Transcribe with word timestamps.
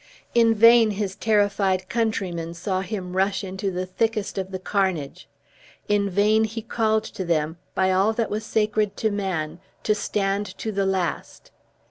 In 0.33 0.55
vain 0.55 0.89
his 0.89 1.15
terrified 1.15 1.87
countrymen 1.87 2.55
saw 2.55 2.81
him 2.81 3.15
rush 3.15 3.43
into 3.43 3.69
the 3.69 3.85
thickest 3.85 4.39
of 4.39 4.49
the 4.49 4.57
carnage; 4.57 5.29
in 5.87 6.09
vain 6.09 6.43
he 6.45 6.63
called 6.63 7.03
to 7.03 7.23
them, 7.23 7.57
by 7.75 7.91
all 7.91 8.11
that 8.13 8.31
was 8.31 8.43
sacred 8.43 8.97
to 8.97 9.11
man, 9.11 9.59
to 9.83 9.93
stand 9.93 10.57
to 10.57 10.71
the 10.71 10.87
last. 10.87 11.51